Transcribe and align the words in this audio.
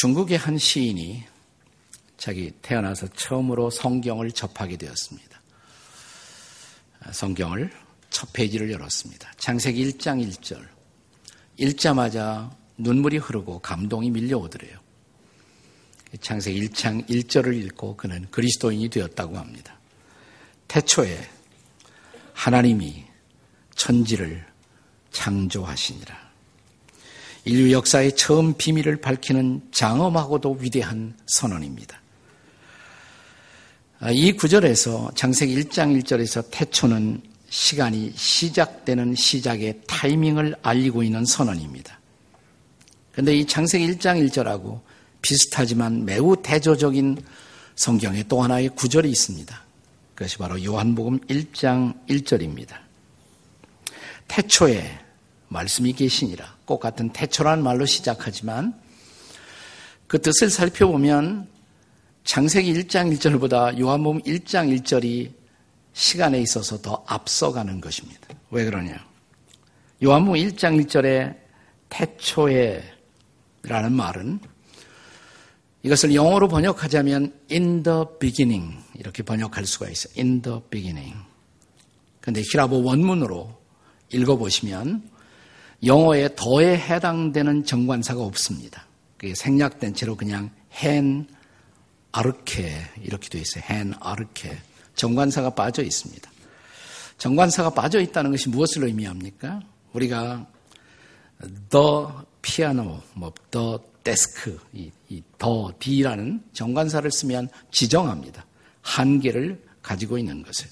중국의 0.00 0.38
한 0.38 0.56
시인이 0.56 1.24
자기 2.16 2.50
태어나서 2.62 3.06
처음으로 3.08 3.68
성경을 3.68 4.32
접하게 4.32 4.78
되었습니다. 4.78 5.42
성경을 7.12 7.70
첫 8.08 8.32
페이지를 8.32 8.70
열었습니다. 8.70 9.30
창세기 9.36 9.92
1장 9.92 10.26
1절. 10.26 10.66
읽자마자 11.58 12.50
눈물이 12.78 13.18
흐르고 13.18 13.58
감동이 13.58 14.10
밀려오더래요. 14.10 14.78
창세기 16.18 16.68
1장 16.68 17.06
1절을 17.06 17.54
읽고 17.64 17.98
그는 17.98 18.26
그리스도인이 18.30 18.88
되었다고 18.88 19.36
합니다. 19.36 19.78
태초에 20.66 21.28
하나님이 22.32 23.04
천지를 23.74 24.46
창조하시니라. 25.10 26.29
인류 27.44 27.72
역사의 27.72 28.16
처음 28.16 28.54
비밀을 28.54 29.00
밝히는 29.00 29.62
장엄하고도 29.72 30.58
위대한 30.60 31.14
선언입니다. 31.26 32.00
이 34.12 34.32
구절에서 34.32 35.10
장세기 35.14 35.54
1장 35.56 36.00
1절에서 36.00 36.44
태초는 36.50 37.22
시간이 37.48 38.12
시작되는 38.14 39.14
시작의 39.14 39.80
타이밍을 39.86 40.56
알리고 40.62 41.02
있는 41.02 41.24
선언입니다. 41.24 41.98
그런데 43.12 43.36
이 43.36 43.46
창세기 43.46 43.86
1장 43.92 44.26
1절하고 44.28 44.80
비슷하지만 45.20 46.04
매우 46.04 46.36
대조적인 46.40 47.18
성경에 47.74 48.22
또 48.28 48.42
하나의 48.42 48.70
구절이 48.70 49.10
있습니다. 49.10 49.64
그것이 50.14 50.38
바로 50.38 50.62
요한복음 50.62 51.18
1장 51.20 51.94
1절입니다. 52.08 52.76
태초에 54.28 54.98
말씀이 55.48 55.92
계시니라. 55.92 56.59
꼭 56.70 56.78
같은 56.78 57.08
태초라는 57.08 57.64
말로 57.64 57.84
시작하지만 57.84 58.80
그 60.06 60.22
뜻을 60.22 60.50
살펴보면 60.50 61.48
창세기 62.22 62.72
1장 62.74 63.12
1절보다 63.12 63.76
요한복음 63.76 64.22
1장 64.22 64.78
1절이 64.78 65.32
시간에 65.94 66.40
있어서 66.40 66.80
더 66.80 67.02
앞서가는 67.08 67.80
것입니다. 67.80 68.20
왜 68.52 68.64
그러냐? 68.64 69.04
요한복음 70.00 70.38
1장 70.38 70.80
1절에 70.84 71.38
태초에 71.88 72.84
라는 73.64 73.90
말은 73.92 74.38
이것을 75.82 76.14
영어로 76.14 76.46
번역하자면 76.46 77.34
in 77.50 77.82
the 77.82 78.04
beginning 78.20 78.78
이렇게 78.94 79.24
번역할 79.24 79.66
수가 79.66 79.88
있어요. 79.88 80.12
in 80.16 80.40
the 80.40 80.60
beginning. 80.70 81.16
근데 82.20 82.42
히라보 82.42 82.84
원문으로 82.84 83.58
읽어보시면 84.12 85.10
영어에 85.82 86.34
더에 86.36 86.76
해당되는 86.76 87.64
정관사가 87.64 88.22
없습니다. 88.22 88.86
그게 89.16 89.34
생략된 89.34 89.94
채로 89.94 90.16
그냥 90.16 90.50
헨 90.82 91.26
아르케 92.12 92.76
이렇게 93.02 93.28
되어 93.28 93.40
있어요. 93.40 93.64
헨 93.68 93.94
아르케. 94.00 94.58
정관사가 94.94 95.50
빠져 95.50 95.82
있습니다. 95.82 96.30
정관사가 97.18 97.70
빠져 97.70 98.00
있다는 98.00 98.30
것이 98.30 98.48
무엇을 98.48 98.84
의미합니까? 98.84 99.60
우리가 99.92 100.46
the 101.70 102.06
piano, 102.42 103.02
뭐 103.14 103.32
the 103.50 103.78
desk, 104.04 104.56
이, 104.72 104.90
이 105.08 105.22
the, 105.38 105.66
d라는 105.78 106.42
정관사를 106.52 107.10
쓰면 107.10 107.48
지정합니다. 107.70 108.44
한계를 108.82 109.62
가지고 109.82 110.18
있는 110.18 110.42
것을. 110.42 110.68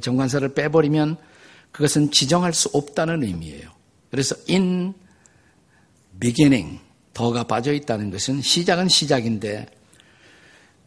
정관사를 0.00 0.54
빼버리면 0.54 1.16
그것은 1.72 2.10
지정할 2.10 2.52
수 2.52 2.68
없다는 2.72 3.22
의미예요. 3.22 3.79
그래서 4.10 4.34
in 4.48 4.94
beginning, 6.18 6.80
더가 7.14 7.44
빠져 7.44 7.72
있다는 7.72 8.10
것은 8.10 8.42
시작은 8.42 8.88
시작인데 8.88 9.66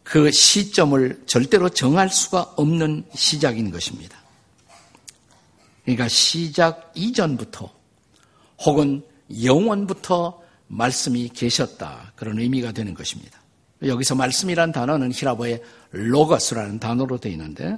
그 0.02 0.30
시점을 0.30 1.22
절대로 1.26 1.68
정할 1.68 2.10
수가 2.10 2.42
없는 2.56 3.04
시작인 3.14 3.70
것입니다. 3.70 4.18
그러니까 5.82 6.08
시작 6.08 6.92
이전부터 6.94 7.70
혹은 8.64 9.02
영원부터 9.42 10.42
말씀이 10.68 11.28
계셨다. 11.28 12.12
그런 12.16 12.38
의미가 12.38 12.72
되는 12.72 12.94
것입니다. 12.94 13.40
여기서 13.82 14.14
말씀이란 14.14 14.72
단어는 14.72 15.12
히라보의 15.12 15.62
로거스라는 15.90 16.78
단어로 16.78 17.18
되어 17.18 17.32
있는데 17.32 17.76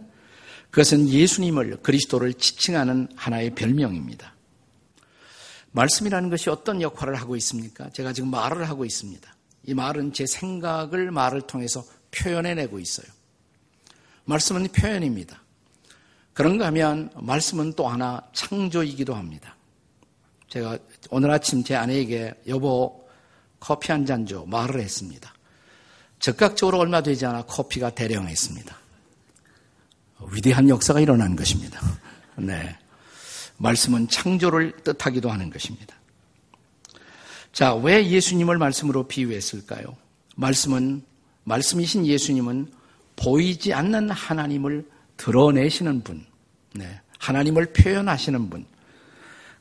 그것은 0.71 1.09
예수님을 1.09 1.78
그리스도를 1.83 2.34
지칭하는 2.34 3.09
하나의 3.17 3.55
별명입니다. 3.55 4.36
말씀이라는 5.77 6.31
것이 6.31 6.49
어떤 6.49 6.81
역할을 6.81 7.15
하고 7.17 7.37
있습니까? 7.37 7.91
제가 7.91 8.15
지금 8.15 8.31
말을 8.31 8.67
하고 8.69 8.87
있습니다. 8.87 9.37
이 9.65 9.75
말은 9.75 10.15
제 10.15 10.25
생각을 10.27 11.11
말을 11.11 11.43
통해서 11.43 11.85
표현해내고 12.13 12.79
있어요. 12.79 13.07
말씀은 14.25 14.69
표현입니다. 14.69 15.43
그런가 16.33 16.67
하면 16.67 17.11
말씀은 17.15 17.75
또 17.75 17.89
하나 17.89 18.23
창조이기도 18.33 19.15
합니다. 19.15 19.55
제가 20.49 20.79
오늘 21.11 21.31
아침 21.31 21.63
제 21.63 21.75
아내에게 21.75 22.35
여보 22.49 23.07
커피 23.61 23.93
한 23.93 24.07
잔 24.07 24.25
줘 24.27 24.45
말을 24.47 24.81
했습니다. 24.81 25.35
즉각적으로 26.21 26.79
얼마 26.79 27.03
되지 27.03 27.27
않아 27.27 27.43
커피가 27.43 27.91
대령했습니다. 27.91 28.77
위대한 30.33 30.69
역사가 30.71 31.01
일어난 31.01 31.37
것입니다. 31.37 31.81
네. 32.37 32.79
말씀은 33.59 34.09
창조를 34.09 34.72
뜻하기도 34.84 35.31
하는 35.31 35.50
것입니다. 35.50 35.97
자, 37.53 37.75
왜 37.75 38.06
예수님을 38.06 38.59
말씀으로 38.59 39.06
비유했을까요? 39.06 39.97
말씀은 40.37 41.03
말씀이신 41.44 42.06
예수님은 42.06 42.71
보이지 43.16 43.72
않는 43.72 44.11
하나님을 44.11 44.87
드러내시는 45.16 46.03
분, 46.03 46.27
네, 46.75 47.00
하나님을 47.19 47.72
표현하시는 47.72 48.50
분, 48.50 48.66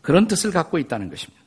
그런 0.02 0.28
뜻을 0.28 0.52
갖고 0.52 0.78
있다는 0.78 1.10
것입니다. 1.10 1.42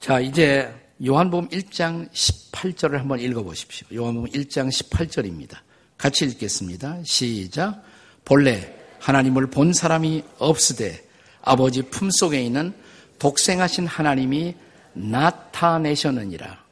자, 0.00 0.20
이제 0.20 0.74
요한복음 1.04 1.48
1장 1.50 2.10
18절을 2.10 2.98
한번 2.98 3.20
읽어보십시오. 3.20 3.86
요한복음 3.94 4.30
1장 4.30 4.68
18절입니다. 4.68 5.58
같이 5.96 6.24
읽겠습니다. 6.24 7.02
시작. 7.04 7.82
본래 8.24 8.75
하나님을 9.00 9.48
본 9.48 9.72
사람이 9.72 10.24
없으되 10.38 11.06
아버지 11.42 11.82
품속에 11.82 12.42
있는 12.42 12.74
독생하신 13.18 13.86
하나님이 13.86 14.54
나타내셨느니라. 14.94 16.64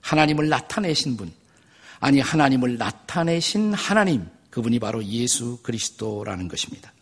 하나님을 0.00 0.48
나타내신 0.48 1.16
분. 1.16 1.32
아니 2.00 2.20
하나님을 2.20 2.78
나타내신 2.78 3.74
하나님 3.74 4.26
그분이 4.50 4.78
바로 4.78 5.04
예수 5.04 5.58
그리스도라는 5.62 6.48
것입니다. 6.48 6.92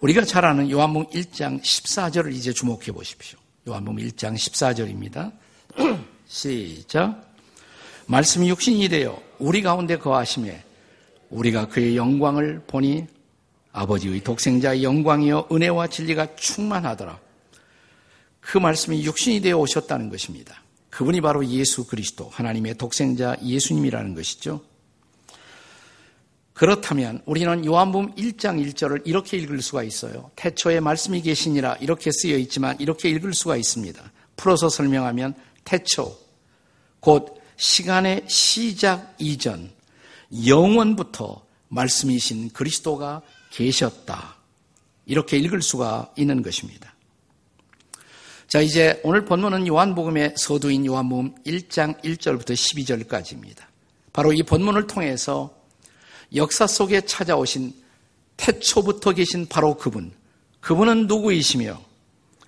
우리가 0.00 0.24
잘 0.24 0.44
아는 0.44 0.70
요한복음 0.70 1.08
1장 1.10 1.62
14절을 1.62 2.32
이제 2.34 2.52
주목해 2.52 2.92
보십시오. 2.92 3.38
요한복음 3.66 4.02
1장 4.04 4.34
14절입니다. 4.34 5.32
시작. 6.28 7.34
말씀이 8.06 8.48
육신이 8.50 8.88
되어 8.88 9.20
우리 9.38 9.62
가운데 9.62 9.96
거하심에 9.96 10.62
우리가 11.30 11.68
그의 11.68 11.96
영광을 11.96 12.62
보니 12.66 13.06
아버지의 13.72 14.22
독생자의 14.22 14.84
영광이여 14.84 15.48
은혜와 15.50 15.88
진리가 15.88 16.36
충만하더라. 16.36 17.18
그 18.40 18.58
말씀이 18.58 19.04
육신이 19.04 19.40
되어 19.40 19.58
오셨다는 19.58 20.10
것입니다. 20.10 20.62
그분이 20.90 21.20
바로 21.20 21.44
예수 21.46 21.86
그리스도, 21.86 22.28
하나님의 22.28 22.74
독생자 22.76 23.36
예수님이라는 23.42 24.14
것이죠. 24.14 24.60
그렇다면 26.52 27.20
우리는 27.26 27.64
요한복음 27.64 28.14
1장 28.14 28.64
1절을 28.64 29.02
이렇게 29.04 29.36
읽을 29.38 29.60
수가 29.60 29.82
있어요. 29.82 30.30
태초에 30.36 30.78
말씀이 30.78 31.20
계시니라 31.20 31.78
이렇게 31.80 32.10
쓰여 32.12 32.38
있지만 32.38 32.76
이렇게 32.78 33.10
읽을 33.10 33.34
수가 33.34 33.56
있습니다. 33.56 34.00
풀어서 34.36 34.68
설명하면 34.68 35.34
태초 35.64 36.16
곧 37.00 37.40
시간의 37.56 38.26
시작 38.28 39.16
이전 39.18 39.70
영원부터 40.46 41.44
말씀이신 41.68 42.50
그리스도가 42.50 43.22
계셨다. 43.50 44.36
이렇게 45.06 45.36
읽을 45.38 45.62
수가 45.62 46.12
있는 46.16 46.42
것입니다. 46.42 46.94
자, 48.48 48.60
이제 48.60 49.00
오늘 49.02 49.24
본문은 49.24 49.66
요한복음의 49.66 50.34
서두인 50.36 50.86
요한복음 50.86 51.34
1장 51.44 52.00
1절부터 52.02 52.52
12절까지입니다. 52.52 53.64
바로 54.12 54.32
이 54.32 54.42
본문을 54.42 54.86
통해서 54.86 55.54
역사 56.34 56.66
속에 56.66 57.00
찾아오신 57.00 57.74
태초부터 58.36 59.12
계신 59.12 59.46
바로 59.46 59.76
그분, 59.76 60.12
그분은 60.60 61.06
누구이시며 61.06 61.80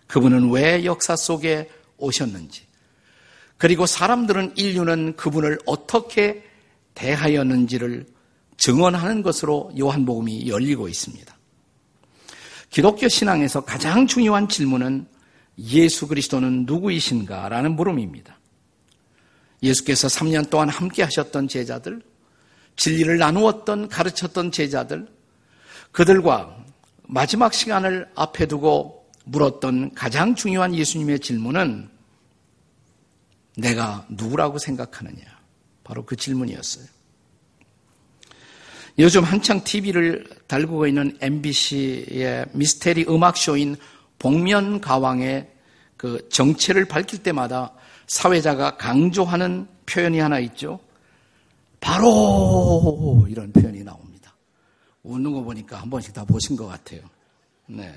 그분은 0.06 0.50
왜 0.50 0.84
역사 0.84 1.16
속에 1.16 1.70
오셨는지, 1.98 2.62
그리고 3.58 3.86
사람들은 3.86 4.54
인류는 4.56 5.16
그분을 5.16 5.58
어떻게 5.66 6.45
대하였는지를 6.96 8.06
증언하는 8.56 9.22
것으로 9.22 9.70
요한복음이 9.78 10.48
열리고 10.48 10.88
있습니다. 10.88 11.36
기독교 12.70 13.08
신앙에서 13.08 13.64
가장 13.64 14.06
중요한 14.06 14.48
질문은 14.48 15.06
예수 15.58 16.08
그리스도는 16.08 16.64
누구이신가 16.66 17.48
라는 17.48 17.76
물음입니다. 17.76 18.38
예수께서 19.62 20.08
3년 20.08 20.50
동안 20.50 20.68
함께 20.68 21.02
하셨던 21.02 21.48
제자들, 21.48 22.02
진리를 22.76 23.16
나누었던 23.16 23.88
가르쳤던 23.88 24.52
제자들, 24.52 25.06
그들과 25.92 26.56
마지막 27.04 27.54
시간을 27.54 28.10
앞에 28.14 28.46
두고 28.46 29.06
물었던 29.24 29.94
가장 29.94 30.34
중요한 30.34 30.74
예수님의 30.74 31.20
질문은 31.20 31.88
내가 33.56 34.06
누구라고 34.10 34.58
생각하느냐? 34.58 35.35
바로 35.86 36.04
그 36.04 36.16
질문이었어요. 36.16 36.84
요즘 38.98 39.22
한창 39.22 39.62
TV를 39.62 40.26
달구고 40.48 40.88
있는 40.88 41.16
MBC의 41.20 42.46
미스테리 42.52 43.04
음악쇼인 43.08 43.76
복면가왕의 44.18 45.48
그 45.96 46.28
정체를 46.28 46.86
밝힐 46.86 47.22
때마다 47.22 47.72
사회자가 48.08 48.76
강조하는 48.76 49.68
표현이 49.86 50.18
하나 50.18 50.40
있죠. 50.40 50.80
바로 51.78 53.24
이런 53.28 53.52
표현이 53.52 53.84
나옵니다. 53.84 54.34
웃는 55.04 55.32
거 55.32 55.42
보니까 55.42 55.80
한 55.80 55.88
번씩 55.88 56.12
다 56.14 56.24
보신 56.24 56.56
것 56.56 56.66
같아요. 56.66 57.02
네. 57.66 57.94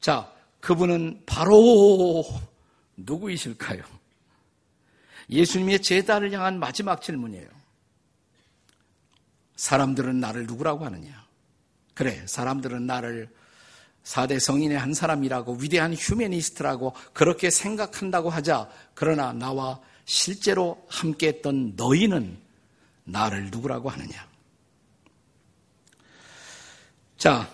자, 0.00 0.32
그분은 0.58 1.22
바로 1.26 2.24
누구이실까요? 2.96 3.97
예수님의 5.30 5.82
제자를 5.82 6.32
향한 6.32 6.58
마지막 6.58 7.02
질문이에요. 7.02 7.48
사람들은 9.56 10.20
나를 10.20 10.46
누구라고 10.46 10.84
하느냐? 10.84 11.26
그래, 11.94 12.24
사람들은 12.26 12.86
나를 12.86 13.28
4대 14.04 14.40
성인의 14.40 14.78
한 14.78 14.94
사람이라고 14.94 15.56
위대한 15.56 15.92
휴메니스트라고 15.94 16.94
그렇게 17.12 17.50
생각한다고 17.50 18.30
하자. 18.30 18.70
그러나 18.94 19.32
나와 19.32 19.80
실제로 20.04 20.82
함께 20.88 21.28
했던 21.28 21.74
너희는 21.76 22.38
나를 23.04 23.50
누구라고 23.50 23.90
하느냐? 23.90 24.26
자, 27.18 27.52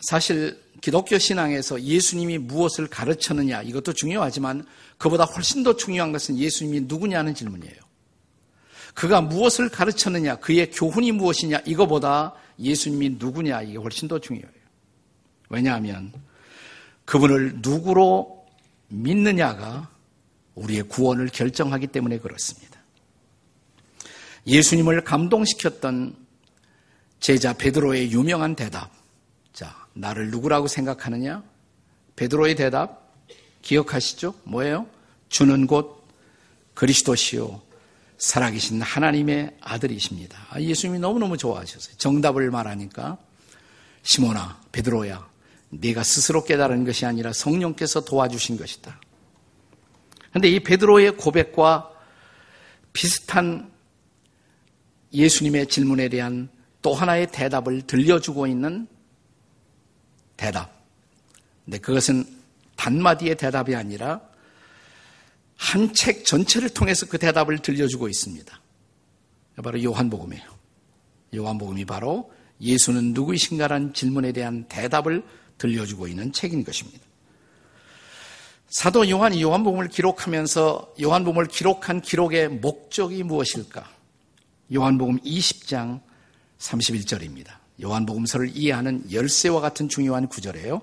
사실 0.00 0.62
기독교 0.80 1.18
신앙에서 1.18 1.80
예수님이 1.82 2.38
무엇을 2.38 2.86
가르쳤느냐 2.86 3.62
이것도 3.62 3.92
중요하지만 3.92 4.64
그보다 4.98 5.24
훨씬 5.24 5.62
더 5.62 5.76
중요한 5.76 6.12
것은 6.12 6.38
예수님이 6.38 6.82
누구냐는 6.82 7.34
질문이에요. 7.34 7.90
그가 8.94 9.20
무엇을 9.20 9.68
가르쳤느냐, 9.68 10.36
그의 10.36 10.70
교훈이 10.70 11.12
무엇이냐 11.12 11.60
이거보다 11.64 12.34
예수님이 12.58 13.16
누구냐 13.18 13.62
이게 13.62 13.78
훨씬 13.78 14.08
더 14.08 14.18
중요해요. 14.18 14.50
왜냐하면 15.48 16.12
그분을 17.04 17.58
누구로 17.60 18.46
믿느냐가 18.88 19.88
우리의 20.54 20.82
구원을 20.84 21.28
결정하기 21.28 21.88
때문에 21.88 22.18
그렇습니다. 22.18 22.80
예수님을 24.46 25.04
감동시켰던 25.04 26.16
제자 27.20 27.52
베드로의 27.52 28.12
유명한 28.12 28.54
대답. 28.54 28.99
자, 29.90 30.00
나를 30.00 30.30
누구라고 30.30 30.68
생각하느냐? 30.68 31.42
베드로의 32.16 32.54
대답 32.54 33.12
기억하시죠? 33.62 34.34
뭐예요? 34.44 34.86
주는 35.28 35.66
곧 35.66 36.06
그리스도시요 36.74 37.62
살아계신 38.18 38.82
하나님의 38.82 39.56
아들이십니다. 39.60 40.38
아, 40.50 40.60
예수님이 40.60 40.98
너무너무 40.98 41.36
좋아하셨어요. 41.36 41.96
정답을 41.96 42.50
말하니까 42.50 43.18
시모나 44.02 44.60
베드로야 44.72 45.28
네가 45.70 46.02
스스로 46.02 46.44
깨달은 46.44 46.84
것이 46.84 47.06
아니라 47.06 47.32
성령께서 47.32 48.04
도와주신 48.04 48.56
것이다. 48.56 49.00
그런데 50.30 50.48
이 50.50 50.60
베드로의 50.60 51.16
고백과 51.16 51.90
비슷한 52.92 53.70
예수님의 55.12 55.68
질문에 55.68 56.08
대한 56.08 56.48
또 56.82 56.94
하나의 56.94 57.30
대답을 57.30 57.82
들려주고 57.82 58.46
있는 58.46 58.86
대답. 60.40 60.72
근데 61.66 61.76
그것은 61.78 62.24
단마디의 62.76 63.36
대답이 63.36 63.74
아니라 63.76 64.22
한 65.56 65.92
책 65.92 66.24
전체를 66.24 66.70
통해서 66.70 67.04
그 67.04 67.18
대답을 67.18 67.58
들려주고 67.58 68.08
있습니다. 68.08 68.60
바로 69.62 69.82
요한복음이에요. 69.82 70.44
요한복음이 71.34 71.84
바로 71.84 72.32
예수는 72.62 73.12
누구이신가라는 73.12 73.92
질문에 73.92 74.32
대한 74.32 74.64
대답을 74.68 75.22
들려주고 75.58 76.08
있는 76.08 76.32
책인 76.32 76.64
것입니다. 76.64 77.04
사도 78.68 79.06
요한이 79.10 79.42
요한복음을 79.42 79.88
기록하면서 79.88 80.94
요한복음을 81.02 81.48
기록한 81.48 82.00
기록의 82.00 82.48
목적이 82.48 83.24
무엇일까? 83.24 83.86
요한복음 84.72 85.18
20장 85.18 86.00
31절입니다. 86.58 87.59
요한복음서를 87.82 88.50
이해하는 88.54 89.04
열쇠와 89.12 89.60
같은 89.60 89.88
중요한 89.88 90.28
구절이에요. 90.28 90.80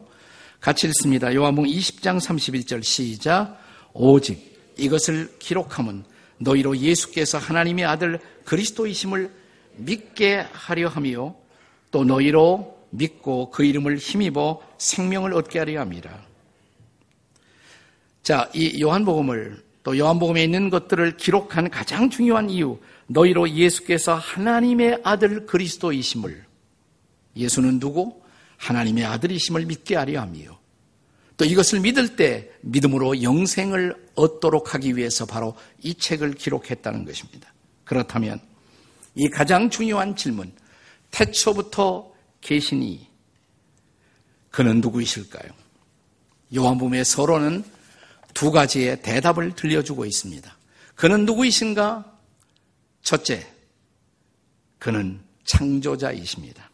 같이 0.60 0.88
읽습니다. 0.88 1.34
요한복음 1.34 1.70
20장 1.70 2.20
31절 2.20 2.84
시작. 2.84 3.60
오직 3.94 4.74
이것을 4.78 5.36
기록함은 5.40 6.04
너희로 6.40 6.78
예수께서 6.78 7.38
하나님의 7.38 7.86
아들 7.86 8.20
그리스도이심을 8.46 9.32
믿게 9.78 10.46
하려 10.52 10.88
함이요 10.88 11.36
또 11.92 12.04
너희로 12.04 12.78
믿고 12.90 13.52
그 13.52 13.64
이름을 13.64 13.98
힘입어 13.98 14.62
생명을 14.78 15.34
얻게 15.34 15.60
하려 15.60 15.80
합니다. 15.80 16.26
자, 18.24 18.50
이 18.54 18.82
요한복음을 18.82 19.64
또 19.84 19.98
요한복음에 19.98 20.44
있는 20.44 20.70
것들을 20.70 21.18
기록한 21.18 21.70
가장 21.70 22.10
중요한 22.10 22.50
이유, 22.50 22.78
너희로 23.08 23.50
예수께서 23.50 24.16
하나님의 24.16 25.00
아들 25.04 25.46
그리스도이심을 25.46 26.47
예수는 27.38 27.80
누구? 27.80 28.22
하나님의 28.58 29.06
아들이심을 29.06 29.66
믿게 29.66 29.96
하려 29.96 30.22
함이요. 30.22 30.58
또 31.38 31.46
이것을 31.46 31.80
믿을 31.80 32.16
때 32.16 32.50
믿음으로 32.62 33.22
영생을 33.22 34.08
얻도록 34.16 34.74
하기 34.74 34.98
위해서 34.98 35.26
바로 35.26 35.56
이 35.82 35.94
책을 35.94 36.34
기록했다는 36.34 37.06
것입니다. 37.06 37.54
그렇다면 37.84 38.40
이 39.16 39.30
가장 39.30 39.70
중요한 39.70 40.16
질문, 40.16 40.52
태초부터 41.12 42.12
계시니 42.42 43.08
그는 44.50 44.82
누구이실까요? 44.82 45.52
요한복음의 46.56 47.06
서론은 47.06 47.64
두 48.34 48.52
가지의 48.52 49.02
대답을 49.02 49.56
들려주고 49.56 50.06
있습니다. 50.06 50.58
그는 50.96 51.26
누구이신가? 51.26 52.18
첫째, 53.04 53.48
그는 54.80 55.22
창조자이십니다. 55.46 56.67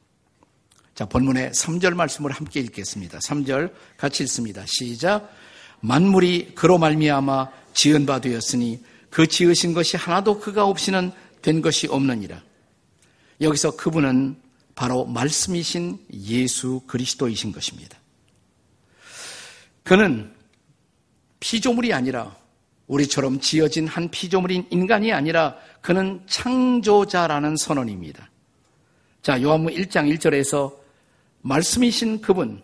자, 0.95 1.05
본문의 1.05 1.51
3절 1.51 1.95
말씀을 1.95 2.31
함께 2.31 2.59
읽겠습니다. 2.59 3.17
3절 3.19 3.73
같이 3.97 4.23
읽습니다. 4.23 4.63
시작. 4.67 5.33
만물이 5.79 6.53
그로 6.55 6.77
말미암아 6.77 7.49
지은 7.73 8.05
바 8.05 8.21
되었으니 8.21 8.83
그 9.09 9.27
지으신 9.27 9.73
것이 9.73 9.97
하나도 9.97 10.39
그가 10.39 10.65
없이는 10.65 11.11
된 11.41 11.61
것이 11.61 11.87
없느니라. 11.87 12.41
여기서 13.41 13.75
그분은 13.75 14.37
바로 14.75 15.05
말씀이신 15.05 15.99
예수 16.13 16.81
그리스도이신 16.87 17.51
것입니다. 17.51 17.97
그는 19.83 20.31
피조물이 21.39 21.91
아니라 21.93 22.35
우리처럼 22.87 23.39
지어진 23.39 23.87
한 23.87 24.09
피조물인 24.09 24.67
인간이 24.69 25.11
아니라 25.11 25.55
그는 25.81 26.21
창조자라는 26.27 27.57
선언입니다. 27.57 28.29
자, 29.21 29.41
요한무 29.41 29.69
1장 29.71 30.13
1절에서 30.15 30.82
말씀이신 31.43 32.21
그분, 32.21 32.63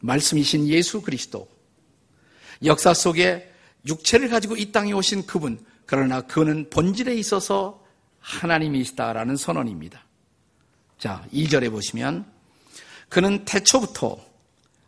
말씀이신 0.00 0.68
예수 0.68 1.02
그리스도, 1.02 1.48
역사 2.64 2.94
속에 2.94 3.50
육체를 3.86 4.28
가지고 4.28 4.56
이 4.56 4.70
땅에 4.70 4.92
오신 4.92 5.26
그분, 5.26 5.58
그러나 5.86 6.20
그는 6.22 6.70
본질에 6.70 7.14
있어서 7.16 7.82
하나님이시다라는 8.20 9.36
선언입니다. 9.36 10.04
자, 10.98 11.26
2절에 11.32 11.70
보시면 11.70 12.24
그는 13.08 13.44
태초부터 13.44 14.18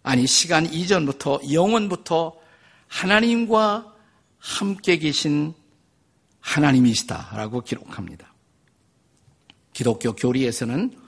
아니 0.03 0.27
시간 0.27 0.73
이전부터 0.73 1.41
영원부터 1.53 2.39
하나님과 2.87 3.93
함께 4.39 4.99
계신 4.99 5.55
하나님이시다라고 6.41 7.63
기록합니다. 7.63 8.33
기독교 9.73 10.15
교리에서는 10.15 11.04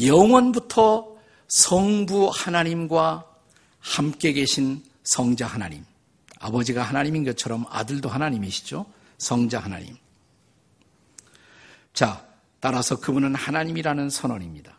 영원부터 0.00 1.16
성부 1.48 2.30
하나님과 2.32 3.26
함께 3.80 4.32
계신 4.32 4.82
성자 5.04 5.46
하나님. 5.46 5.84
아버지가 6.38 6.82
하나님인 6.82 7.24
것처럼 7.24 7.64
아들도 7.68 8.08
하나님이시죠. 8.08 8.86
성자 9.18 9.60
하나님. 9.60 9.96
자, 11.92 12.26
따라서 12.60 12.98
그분은 12.98 13.34
하나님이라는 13.34 14.08
선언입니다. 14.08 14.78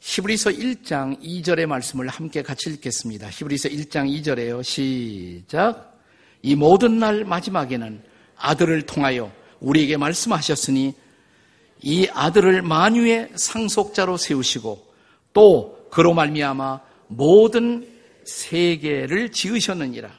히브리서 0.00 0.50
1장 0.50 1.20
2절의 1.22 1.66
말씀을 1.66 2.08
함께 2.08 2.42
같이 2.42 2.70
읽겠습니다. 2.70 3.30
히브리서 3.30 3.68
1장 3.68 4.10
2절에요. 4.22 4.62
시작. 4.62 5.96
이 6.42 6.56
모든 6.56 6.98
날 6.98 7.24
마지막에는 7.24 8.02
아들을 8.36 8.82
통하여 8.82 9.32
우리에게 9.60 9.96
말씀하셨으니 9.96 10.94
이 11.82 12.08
아들을 12.12 12.62
만유의 12.62 13.32
상속자로 13.34 14.16
세우시고 14.16 14.92
또 15.32 15.88
그로 15.90 16.14
말미암아 16.14 16.80
모든 17.08 17.88
세계를 18.24 19.32
지으셨느니라. 19.32 20.10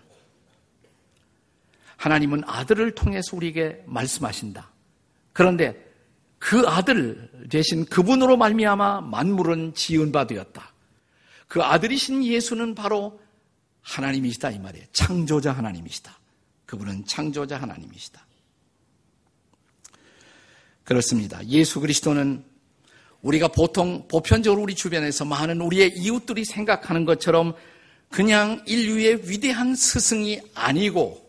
하나님은 1.95 2.43
아들을 2.45 2.95
통해서 2.95 3.35
우리에게 3.35 3.83
말씀하신다. 3.85 4.69
그런데 5.31 5.91
그 6.37 6.67
아들 6.67 7.29
대신 7.49 7.85
그분으로 7.85 8.35
말미암아 8.35 9.01
만물은 9.01 9.73
지은 9.73 10.11
바 10.11 10.27
되었다. 10.27 10.73
그 11.47 11.63
아들이신 11.63 12.25
예수는 12.25 12.75
바로 12.75 13.21
하나님이시다 13.81 14.51
이 14.51 14.59
말이에요. 14.59 14.85
창조자 14.91 15.53
하나님이시다. 15.53 16.19
그분은 16.65 17.05
창조자 17.05 17.61
하나님이시다. 17.61 18.22
그렇습니다. 20.83 21.45
예수 21.47 21.79
그리스도는 21.79 22.43
우리가 23.21 23.47
보통 23.47 24.07
보편적으로 24.07 24.61
우리 24.61 24.75
주변에서 24.75 25.25
많은 25.25 25.61
우리의 25.61 25.97
이웃들이 25.97 26.43
생각하는 26.45 27.05
것처럼 27.05 27.53
그냥 28.09 28.61
인류의 28.67 29.29
위대한 29.29 29.75
스승이 29.75 30.41
아니고 30.53 31.23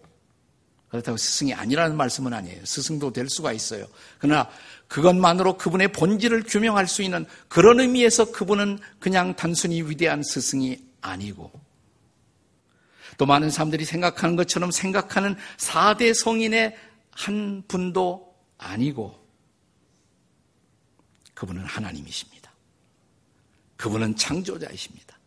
그렇다고 0.88 1.16
스승이 1.16 1.54
아니라는 1.54 1.96
말씀은 1.96 2.32
아니에요. 2.32 2.64
스승도 2.64 3.12
될 3.12 3.28
수가 3.28 3.52
있어요. 3.52 3.87
그러나 4.18 4.49
그것만으로 4.88 5.56
그분의 5.56 5.88
본질을 5.92 6.44
규명할 6.44 6.87
수 6.87 7.02
있는 7.02 7.26
그런 7.49 7.80
의미에서 7.80 8.30
그분은 8.32 8.78
그냥 8.99 9.34
단순히 9.34 9.82
위대한 9.82 10.23
스승이 10.23 10.78
아니고 11.00 11.50
또 13.18 13.26
많은 13.26 13.50
사람들이 13.50 13.84
생각하는 13.84 14.37
것처럼 14.37 14.70
생각하는 14.70 15.37
4대 15.56 16.12
성인의 16.14 16.76
한 17.11 17.62
분도 17.66 18.34
아니고 18.58 19.24
그분은 21.35 21.64
하나님이십니다. 21.64 22.53
그분은 23.76 24.17
창조자이십니다. 24.17 25.19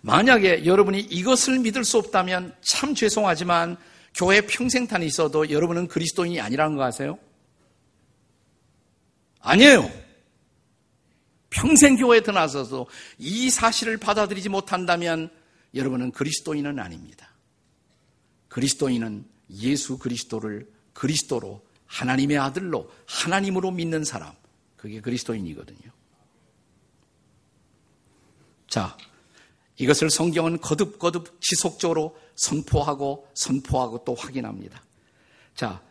만약에 0.00 0.64
여러분이 0.64 1.00
이것을 1.00 1.58
믿을 1.60 1.84
수 1.84 1.98
없다면 1.98 2.54
참 2.60 2.94
죄송하지만 2.94 3.76
교회 4.14 4.40
평생탄이 4.40 5.06
있어도 5.06 5.50
여러분은 5.50 5.88
그리스도인이 5.88 6.40
아니라는 6.40 6.76
거 6.76 6.84
아세요? 6.84 7.18
아니에요. 9.40 9.90
평생 11.50 11.96
교회에 11.96 12.20
드나서도 12.20 12.88
이 13.18 13.50
사실을 13.50 13.96
받아들이지 13.96 14.48
못한다면 14.48 15.30
여러분은 15.74 16.12
그리스도인은 16.12 16.78
아닙니다. 16.78 17.30
그리스도인은 18.48 19.24
예수 19.58 19.98
그리스도를 19.98 20.70
그리스도로 20.92 21.64
하나님의 21.86 22.38
아들로 22.38 22.90
하나님으로 23.06 23.70
믿는 23.70 24.04
사람. 24.04 24.32
그게 24.78 25.00
그리스도인이거든요. 25.00 25.90
자, 28.68 28.96
이것을 29.76 30.08
성경은 30.08 30.60
거듭거듭 30.60 31.40
지속적으로 31.40 32.16
선포하고 32.36 33.28
선포하고 33.34 34.04
또 34.04 34.14
확인합니다. 34.14 34.82
자, 35.54 35.82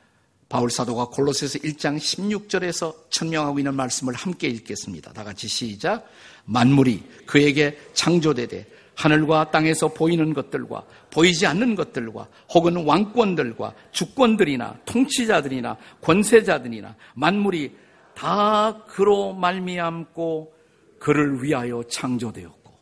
바울 0.50 0.72
사도가 0.72 1.08
골로새서 1.08 1.60
1장 1.60 1.98
16절에서 1.98 2.96
천명하고 3.10 3.60
있는 3.60 3.76
말씀을 3.76 4.14
함께 4.14 4.48
읽겠습니다. 4.48 5.12
다 5.12 5.24
같이 5.24 5.48
시작. 5.48 6.10
만물이 6.46 7.04
그에게 7.26 7.78
창조되되 7.94 8.66
하늘과 8.96 9.52
땅에서 9.52 9.90
보이는 9.90 10.34
것들과 10.34 10.86
보이지 11.12 11.46
않는 11.46 11.76
것들과 11.76 12.30
혹은 12.54 12.78
왕권들과 12.86 13.74
주권들이나 13.92 14.80
통치자들이나 14.86 15.78
권세자들이나 16.02 16.96
만물이 17.16 17.87
다 18.18 18.84
그로 18.86 19.32
말미암고 19.34 20.56
그를 20.98 21.44
위하여 21.44 21.84
창조되었고 21.84 22.76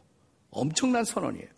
엄청난 0.51 1.03
선언이에요. 1.03 1.49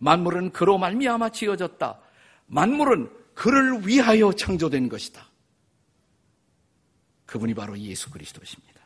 만물은 0.00 0.50
그로 0.50 0.76
말미암아 0.76 1.28
지어졌다. 1.28 2.00
만물은 2.46 3.08
그를 3.34 3.86
위하여 3.86 4.32
창조된 4.32 4.88
것이다. 4.88 5.24
그분이 7.26 7.54
바로 7.54 7.78
예수 7.78 8.10
그리스도십니다. 8.10 8.80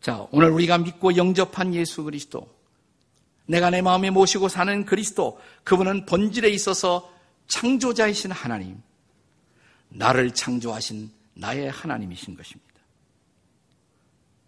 자, 0.00 0.26
오늘 0.32 0.50
우리가 0.50 0.78
믿고 0.78 1.16
영접한 1.16 1.72
예수 1.74 2.02
그리스도, 2.02 2.52
내가 3.46 3.70
내 3.70 3.80
마음에 3.80 4.10
모시고 4.10 4.48
사는 4.48 4.84
그리스도, 4.84 5.38
그분은 5.62 6.04
본질에 6.06 6.48
있어서 6.48 7.12
창조자이신 7.46 8.32
하나님, 8.32 8.82
나를 9.90 10.34
창조하신 10.34 11.19
나의 11.40 11.70
하나님이신 11.70 12.36
것입니다. 12.36 12.70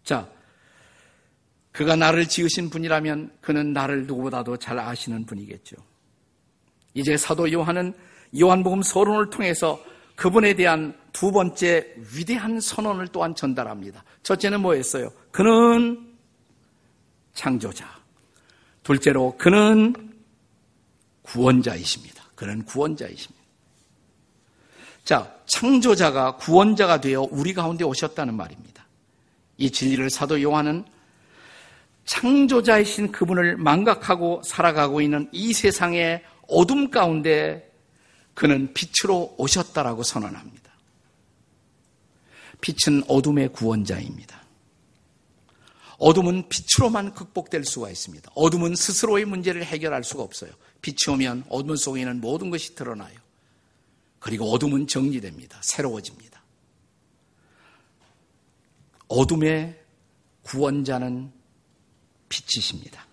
자, 0.05 0.29
그가 1.73 1.97
나를 1.97 2.29
지으신 2.29 2.71
분이라면 2.71 3.39
그는 3.41 3.73
나를 3.73 4.07
누구보다도 4.07 4.59
잘 4.59 4.79
아시는 4.79 5.25
분이겠죠. 5.25 5.77
이제 6.95 7.17
사도 7.17 7.51
요한은 7.51 7.95
요한복음 8.39 8.83
서론을 8.83 9.31
통해서 9.31 9.83
그분에 10.17 10.55
대한 10.55 10.97
두 11.13 11.33
번째 11.33 11.95
위대한 12.15 12.61
선언을 12.61 13.09
또한 13.09 13.35
전달합니다. 13.35 14.05
첫째는 14.23 14.61
뭐였어요? 14.61 15.11
그는 15.31 16.15
창조자. 17.33 17.89
둘째로 18.83 19.37
그는 19.39 20.13
구원자이십니다. 21.23 22.25
그는 22.35 22.65
구원자이십니다. 22.65 23.42
자, 25.04 25.35
창조자가 25.47 26.37
구원자가 26.37 27.00
되어 27.00 27.26
우리 27.30 27.54
가운데 27.54 27.85
오셨다는 27.85 28.35
말입니다. 28.35 28.87
이 29.59 29.71
진리를 29.71 30.09
사도 30.11 30.40
요한은 30.40 30.85
창조자이신 32.04 33.12
그분을 33.12 33.56
망각하고 33.56 34.42
살아가고 34.44 35.00
있는 35.00 35.28
이 35.32 35.52
세상의 35.52 36.23
어둠 36.49 36.90
가운데 36.90 37.71
그는 38.35 38.73
빛으로 38.75 39.35
오셨다라고 39.38 40.02
선언합니다. 40.02 40.73
빛은 42.61 43.04
어둠의 43.09 43.52
구원자입니다. 43.52 44.40
어둠은 45.99 46.49
빛으로만 46.49 47.14
극복될 47.14 47.64
수가 47.64 47.90
있습니다. 47.90 48.30
어둠은 48.35 48.75
스스로의 48.75 49.25
문제를 49.25 49.64
해결할 49.64 50.02
수가 50.02 50.23
없어요. 50.23 50.50
빛이 50.80 51.14
오면 51.14 51.44
어둠 51.49 51.76
속에는 51.76 52.21
모든 52.21 52.50
것이 52.50 52.75
드러나요. 52.75 53.22
그리고 54.23 54.52
어둠은 54.52 54.87
정리됩니다. 54.87 55.59
새로워집니다. 55.62 56.41
어둠의 59.09 59.76
구원자는 60.43 61.33
빛이십니다. 62.29 63.05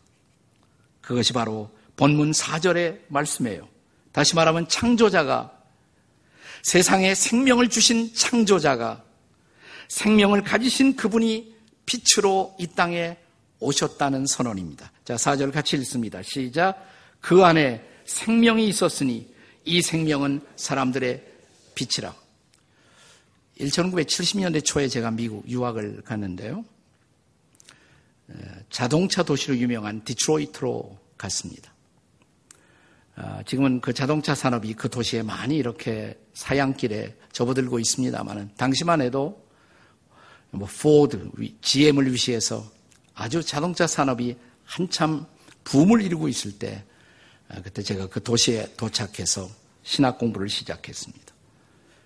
그것이 1.01 1.33
바로 1.33 1.71
본문 1.95 2.29
4절의 2.29 3.01
말씀이에요. 3.07 3.67
다시 4.11 4.35
말하면 4.35 4.69
창조자가 4.69 5.51
세상에 6.61 7.15
생명을 7.15 7.69
주신 7.69 8.13
창조자가 8.13 9.03
생명을 9.87 10.43
가지신 10.43 10.95
그분이 10.95 11.55
빛으로 11.87 12.55
이 12.59 12.67
땅에 12.67 13.17
오셨다는 13.59 14.27
선언입니다. 14.27 14.91
자, 15.05 15.15
4절 15.15 15.51
같이 15.51 15.75
읽습니다. 15.77 16.21
시작. 16.21 16.87
그 17.19 17.43
안에 17.43 17.83
생명이 18.05 18.67
있었으니 18.67 19.38
이 19.69 19.83
생명은 19.83 20.41
사람들의 20.55 21.23
빛이라. 21.75 22.15
1970년대 23.59 24.65
초에 24.65 24.87
제가 24.87 25.11
미국 25.11 25.47
유학을 25.47 26.01
갔는데요. 26.01 26.65
자동차 28.71 29.21
도시로 29.21 29.55
유명한 29.55 30.03
디트로이트로 30.03 30.97
갔습니다. 31.19 31.71
아, 33.15 33.43
지금은 33.45 33.79
그 33.79 33.93
자동차 33.93 34.33
산업이 34.33 34.73
그 34.73 34.89
도시에 34.89 35.21
많이 35.21 35.57
이렇게 35.57 36.17
사양길에 36.33 37.15
접어들고 37.31 37.77
있습니다만 37.77 38.55
당시만 38.57 39.01
해도 39.01 39.45
뭐 40.49 40.67
포드, 40.67 41.29
GM을 41.61 42.11
위시해서 42.11 42.65
아주 43.13 43.43
자동차 43.43 43.85
산업이 43.85 44.35
한참 44.63 45.27
붐을 45.63 46.01
이루고 46.01 46.27
있을 46.27 46.57
때 46.57 46.83
아, 47.49 47.61
그때 47.61 47.83
제가 47.83 48.07
그 48.07 48.23
도시에 48.23 48.73
도착해서 48.75 49.58
신학 49.89 50.19
공부를 50.19 50.49
시작했습니다. 50.49 51.33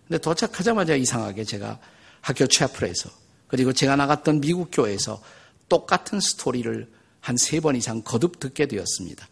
근데 0.07 0.17
도착하자마자 0.17 0.95
이상하게 0.95 1.43
제가 1.43 1.79
학교 2.21 2.47
채플에서 2.47 3.09
그리고 3.47 3.73
제가 3.73 3.97
나갔던 3.97 4.39
미국 4.39 4.69
교회에서 4.71 5.21
똑같은 5.67 6.21
스토리를 6.21 6.89
한 7.19 7.35
세 7.35 7.59
번 7.59 7.75
이상 7.75 8.01
거듭 8.01 8.39
듣게 8.39 8.67
되었습니다. 8.67 9.27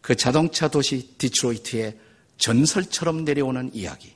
그 0.00 0.16
자동차 0.16 0.66
도시 0.66 1.14
디트로이트의 1.16 1.96
전설처럼 2.38 3.24
내려오는 3.24 3.70
이야기. 3.72 4.12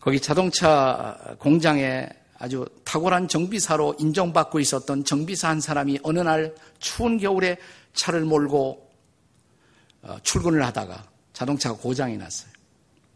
거기 0.00 0.18
자동차 0.18 1.36
공장에 1.38 2.08
아주 2.36 2.66
탁월한 2.84 3.28
정비사로 3.28 3.94
인정받고 4.00 4.58
있었던 4.58 5.04
정비사 5.04 5.48
한 5.48 5.60
사람이 5.60 6.00
어느 6.02 6.18
날 6.18 6.52
추운 6.80 7.18
겨울에 7.18 7.58
차를 7.94 8.24
몰고 8.24 8.90
어, 10.02 10.16
출근을 10.24 10.64
하다가 10.64 11.17
자동차가 11.38 11.76
고장이 11.76 12.16
났어요. 12.16 12.50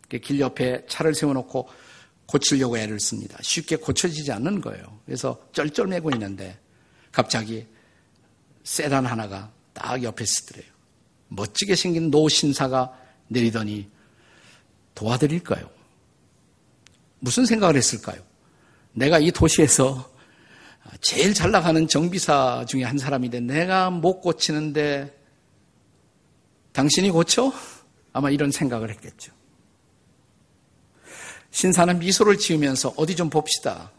길 0.09 0.39
옆에 0.39 0.87
차를 0.87 1.13
세워놓고 1.13 1.69
고치려고 2.27 2.79
애를 2.79 3.01
씁니다. 3.01 3.37
쉽게 3.43 3.77
고쳐지지 3.77 4.31
않는 4.31 4.61
거예요. 4.61 5.01
그래서 5.05 5.45
쩔쩔매고 5.53 6.11
있는데 6.13 6.57
갑자기 7.11 7.67
세단 8.63 9.07
하나가 9.07 9.51
딱 9.73 10.01
옆에 10.05 10.25
쓰더래요. 10.25 10.71
멋지게 11.29 11.75
생긴 11.75 12.13
노 12.13 12.29
신사가 12.29 12.97
내리더니 13.27 13.91
도와드릴까요? 14.95 15.69
무슨 17.19 17.45
생각을 17.45 17.75
했을까요? 17.75 18.23
내가 18.93 19.19
이 19.19 19.33
도시에서 19.33 20.09
제일 21.01 21.35
잘 21.35 21.51
나가는 21.51 21.89
정비사 21.89 22.67
중에 22.69 22.85
한 22.85 22.99
사람인데 22.99 23.41
내가 23.41 23.91
못 23.91 24.21
고치는데 24.21 25.13
당신이 26.73 27.11
고쳐? 27.11 27.53
아마 28.13 28.31
이런 28.31 28.51
생각을 28.51 28.91
했겠죠. 28.91 29.33
신사는 31.51 31.99
미소를 31.99 32.39
지으면서 32.39 32.95
어디 32.97 33.15
좀 33.15 33.29
봅시다. 33.31 33.91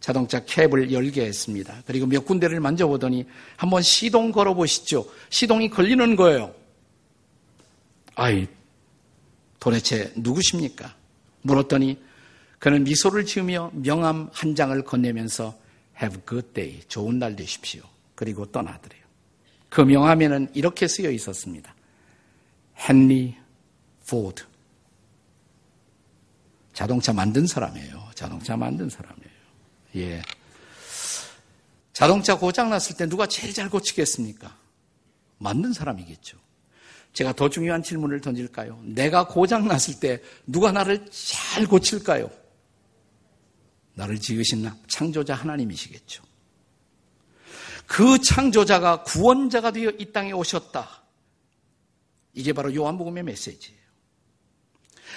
자동차 0.00 0.44
캡을 0.44 0.92
열게 0.92 1.24
했습니다. 1.24 1.82
그리고 1.86 2.06
몇 2.06 2.24
군데를 2.24 2.60
만져보더니 2.60 3.26
한번 3.56 3.82
시동 3.82 4.32
걸어보시죠. 4.32 5.06
시동이 5.28 5.68
걸리는 5.68 6.16
거예요. 6.16 6.54
아이, 8.14 8.46
도대체 9.58 10.12
누구십니까? 10.16 10.94
물었더니 11.42 11.98
그는 12.58 12.84
미소를 12.84 13.24
지으며 13.24 13.70
명함 13.74 14.30
한 14.32 14.54
장을 14.54 14.82
건네면서 14.84 15.58
Have 16.00 16.22
good 16.26 16.48
day. 16.54 16.80
좋은 16.88 17.18
날 17.18 17.36
되십시오. 17.36 17.82
그리고 18.14 18.46
떠나더래요. 18.46 19.00
그 19.68 19.82
명함에는 19.82 20.50
이렇게 20.54 20.88
쓰여 20.88 21.10
있었습니다. 21.10 21.74
헨리 22.88 23.36
포드. 24.10 24.44
자동차 26.72 27.12
만든 27.12 27.46
사람이에요. 27.46 28.10
자동차 28.16 28.56
만든 28.56 28.90
사람이에요. 28.90 29.30
예. 29.96 30.22
자동차 31.92 32.36
고장 32.36 32.70
났을 32.70 32.96
때 32.96 33.08
누가 33.08 33.26
제일 33.26 33.54
잘 33.54 33.70
고치겠습니까? 33.70 34.56
만든 35.38 35.72
사람이겠죠. 35.72 36.38
제가 37.12 37.34
더 37.34 37.48
중요한 37.48 37.84
질문을 37.84 38.20
던질까요? 38.20 38.80
내가 38.84 39.28
고장 39.28 39.68
났을 39.68 40.00
때 40.00 40.20
누가 40.44 40.72
나를 40.72 41.06
잘 41.10 41.66
고칠까요? 41.66 42.30
나를 43.94 44.18
지으신 44.18 44.68
창조자 44.88 45.34
하나님이시겠죠. 45.34 46.24
그 47.86 48.20
창조자가 48.20 49.02
구원자가 49.04 49.70
되어 49.70 49.90
이 49.98 50.12
땅에 50.12 50.32
오셨다. 50.32 51.02
이게 52.34 52.52
바로 52.52 52.74
요한복음의 52.74 53.24
메시지예요. 53.24 53.79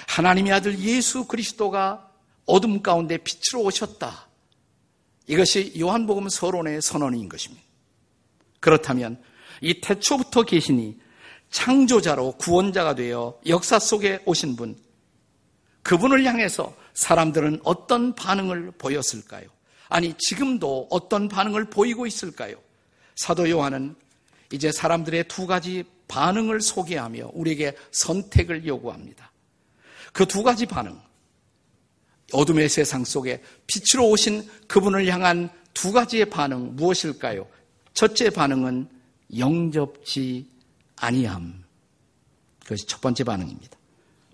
하나님의 0.08 0.54
아들 0.54 0.80
예수 0.80 1.26
그리스도가 1.26 2.10
어둠 2.46 2.82
가운데 2.82 3.18
빛으로 3.18 3.64
오셨다. 3.64 4.28
이것이 5.28 5.74
요한복음 5.80 6.30
서론의 6.30 6.82
선언인 6.82 7.30
것입니다. 7.30 7.64
그렇다면 8.60 9.22
이 9.62 9.82
태초부터 9.82 10.44
계시니 10.44 11.00
창조자로 11.50 12.34
구원자가 12.34 12.96
되어 12.96 13.40
역사 13.48 13.80
속에 13.80 14.22
오신 14.26 14.56
분, 14.56 14.76
그분을 15.84 16.26
향해서 16.26 16.76
사람들은 16.94 17.62
어떤 17.64 18.16
반응을 18.16 18.72
보였을까요? 18.78 19.48
아니, 19.90 20.16
지금도 20.18 20.88
어떤 20.90 21.28
반응을 21.28 21.66
보이고 21.66 22.08
있을까요? 22.08 22.56
사도 23.16 23.50
요한은 23.50 23.96
이제 24.52 24.72
사람들의 24.72 25.28
두 25.28 25.46
가지 25.46 25.84
반응을 26.08 26.62
소개하며 26.62 27.32
우리에게 27.34 27.76
선택을 27.92 28.66
요구합니다. 28.66 29.32
그 30.14 30.26
두 30.26 30.44
가지 30.44 30.66
반응. 30.66 30.98
어둠의 32.32 32.70
세상 32.70 33.04
속에 33.04 33.44
빛으로 33.68 34.10
오신 34.10 34.48
그분을 34.68 35.08
향한 35.08 35.50
두 35.74 35.92
가지의 35.92 36.30
반응 36.30 36.76
무엇일까요? 36.76 37.48
첫째 37.94 38.30
반응은 38.30 38.88
영접지 39.38 40.48
아니함. 40.96 41.64
그것이 42.64 42.86
첫 42.88 43.02
번째 43.02 43.24
반응입니다. 43.24 43.78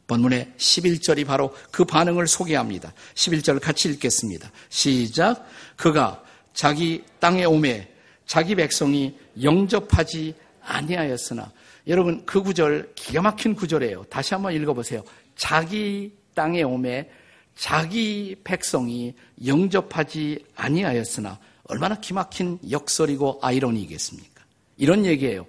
본문의 0.07 0.53
11절이 0.57 1.25
바로 1.25 1.55
그 1.71 1.85
반응을 1.85 2.27
소개합니다. 2.27 2.93
11절 3.15 3.61
같이 3.61 3.89
읽겠습니다. 3.89 4.51
시작. 4.69 5.47
그가 5.75 6.23
자기 6.53 7.03
땅에 7.19 7.45
오매 7.45 7.87
자기 8.25 8.55
백성이 8.55 9.17
영접하지 9.41 10.35
아니하였으나 10.61 11.51
여러분 11.87 12.25
그 12.25 12.41
구절 12.41 12.91
기가 12.95 13.21
막힌 13.21 13.55
구절이에요. 13.55 14.03
다시 14.09 14.33
한번 14.33 14.53
읽어보세요. 14.53 15.03
자기 15.39 16.17
땅에 16.35 16.63
오매 16.63 17.09
자기 17.55 18.35
백성이 18.43 19.15
영접하지 19.45 20.45
아니하였으나 20.55 21.39
얼마나 21.63 21.95
기막힌 21.95 22.59
역설이고 22.69 23.39
아이러니겠습니까? 23.41 24.43
이런 24.77 25.05
얘기예요. 25.05 25.47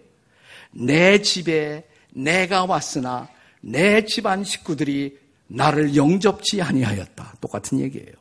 내 0.71 1.21
집에 1.23 1.89
내가 2.13 2.65
왔으나 2.65 3.29
내 3.61 4.05
집안 4.05 4.45
식구들이 4.45 5.19
나를 5.49 5.97
영접지 5.97 6.63
아니하였다. 6.63 7.35
똑같은 7.41 7.81
얘기예요. 7.81 8.15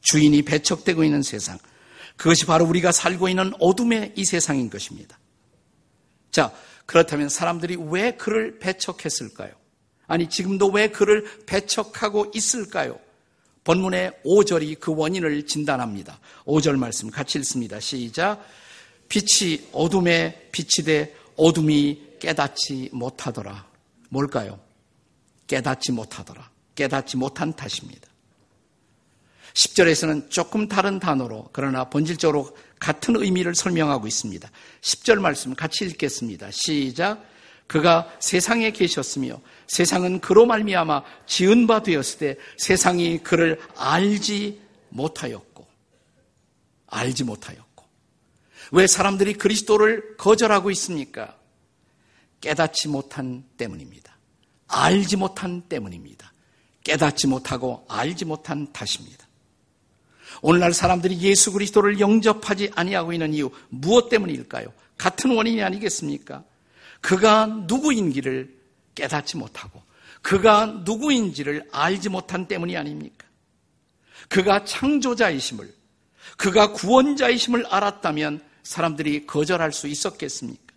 주인이 0.00 0.42
배척되고 0.42 1.04
있는 1.04 1.22
세상. 1.22 1.58
그것이 2.16 2.44
바로 2.44 2.64
우리가 2.66 2.90
살고 2.90 3.28
있는 3.28 3.52
어둠의 3.60 4.14
이 4.16 4.24
세상인 4.24 4.68
것입니다. 4.68 5.18
자, 6.32 6.52
그렇다면 6.86 7.28
사람들이 7.28 7.76
왜 7.76 8.12
그를 8.12 8.58
배척했을까요? 8.58 9.52
아니, 10.08 10.28
지금도 10.28 10.68
왜 10.70 10.88
그를 10.88 11.24
배척하고 11.46 12.32
있을까요? 12.34 12.98
본문의 13.62 14.12
5절이 14.24 14.80
그 14.80 14.94
원인을 14.96 15.46
진단합니다. 15.46 16.18
5절 16.46 16.76
말씀 16.78 17.10
같이 17.10 17.38
읽습니다. 17.38 17.78
시작. 17.78 18.42
빛이 19.08 19.68
어둠에 19.72 20.48
빛이 20.52 20.86
돼 20.86 21.14
어둠이 21.36 22.16
깨닫지 22.18 22.88
못하더라. 22.92 23.66
뭘까요? 24.08 24.58
깨닫지 25.46 25.92
못하더라. 25.92 26.50
깨닫지 26.74 27.16
못한 27.16 27.52
탓입니다. 27.52 28.08
10절에서는 29.52 30.30
조금 30.30 30.68
다른 30.68 30.98
단어로 30.98 31.50
그러나 31.52 31.84
본질적으로 31.84 32.56
같은 32.78 33.16
의미를 33.16 33.54
설명하고 33.54 34.06
있습니다. 34.06 34.48
10절 34.80 35.20
말씀 35.20 35.54
같이 35.54 35.84
읽겠습니다. 35.84 36.48
시작. 36.52 37.22
그가 37.66 38.10
세상에 38.20 38.70
계셨으며 38.70 39.40
세상은 39.68 40.20
그로 40.20 40.46
말미암아 40.46 41.04
지은 41.26 41.66
바 41.66 41.82
되었을 41.82 42.18
때 42.18 42.36
세상이 42.56 43.18
그를 43.18 43.60
알지 43.76 44.60
못하였고 44.88 45.66
알지 46.86 47.24
못하였고 47.24 47.84
왜 48.72 48.86
사람들이 48.86 49.34
그리스도를 49.34 50.16
거절하고 50.16 50.70
있습니까? 50.72 51.36
깨닫지 52.40 52.88
못한 52.88 53.44
때문입니다. 53.56 54.16
알지 54.68 55.16
못한 55.16 55.62
때문입니다. 55.62 56.32
깨닫지 56.84 57.26
못하고 57.26 57.84
알지 57.88 58.24
못한 58.24 58.72
탓입니다. 58.72 59.26
오늘날 60.40 60.72
사람들이 60.72 61.20
예수 61.20 61.52
그리스도를 61.52 62.00
영접하지 62.00 62.70
아니하고 62.74 63.12
있는 63.12 63.34
이유 63.34 63.50
무엇 63.68 64.08
때문일까요? 64.08 64.72
같은 64.96 65.34
원인이 65.34 65.62
아니겠습니까? 65.62 66.44
그가 67.00 67.46
누구인지를 67.46 68.57
깨닫지 68.98 69.36
못하고 69.36 69.82
그가 70.22 70.66
누구인지를 70.84 71.68
알지 71.70 72.08
못한 72.08 72.48
때문이 72.48 72.76
아닙니까? 72.76 73.26
그가 74.28 74.64
창조자이심을 74.64 75.72
그가 76.36 76.72
구원자이심을 76.72 77.66
알았다면 77.66 78.44
사람들이 78.62 79.26
거절할 79.26 79.72
수 79.72 79.86
있었겠습니까? 79.86 80.74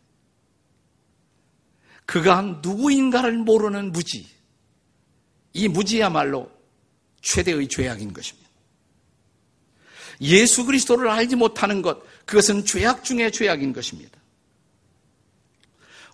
그가 2.05 2.41
누구인가를 2.61 3.37
모르는 3.39 3.91
무지. 3.91 4.27
이 5.53 5.67
무지야말로 5.67 6.49
최대의 7.21 7.67
죄악인 7.67 8.13
것입니다. 8.13 8.49
예수 10.21 10.65
그리스도를 10.65 11.09
알지 11.09 11.35
못하는 11.35 11.81
것, 11.81 12.01
그것은 12.25 12.63
죄악 12.65 13.03
중의 13.03 13.31
죄악인 13.31 13.73
것입니다. 13.73 14.20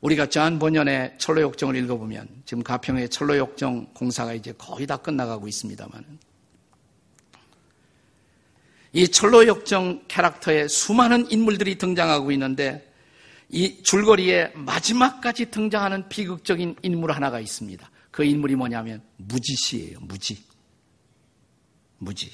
우리가 0.01 0.27
전 0.27 0.59
번연의 0.59 1.15
철로역정을 1.17 1.75
읽어보면 1.75 2.43
지금 2.45 2.63
가평의 2.63 3.09
철로역정 3.09 3.93
공사가 3.93 4.33
이제 4.33 4.53
거의 4.57 4.85
다 4.85 4.97
끝나가고 4.97 5.47
있습니다만 5.47 6.19
이 8.93 9.07
철로역정 9.07 10.05
캐릭터에 10.07 10.67
수많은 10.67 11.29
인물들이 11.31 11.77
등장하고 11.77 12.31
있는데 12.31 12.91
이 13.49 13.81
줄거리에 13.81 14.53
마지막까지 14.55 15.51
등장하는 15.51 16.09
비극적인 16.09 16.75
인물 16.81 17.11
하나가 17.11 17.39
있습니다. 17.39 17.89
그 18.11 18.23
인물이 18.23 18.55
뭐냐면 18.55 19.01
무지씨예요. 19.17 19.99
무지. 20.01 20.43
무지. 21.97 22.31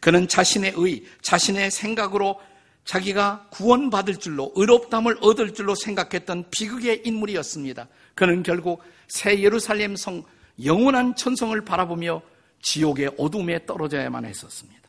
그는 0.00 0.26
자신의 0.26 0.74
의, 0.76 1.04
자신의 1.22 1.70
생각으로 1.70 2.40
자기가 2.84 3.48
구원받을 3.50 4.16
줄로 4.16 4.52
의롭담을 4.56 5.18
얻을 5.20 5.54
줄로 5.54 5.74
생각했던 5.74 6.50
비극의 6.50 7.02
인물이었습니다. 7.04 7.88
그는 8.14 8.42
결국 8.42 8.82
새 9.08 9.40
예루살렘 9.40 9.96
성 9.96 10.24
영원한 10.64 11.14
천성을 11.14 11.58
바라보며 11.64 12.22
지옥의 12.60 13.14
어둠에 13.18 13.66
떨어져야만 13.66 14.24
했었습니다. 14.24 14.82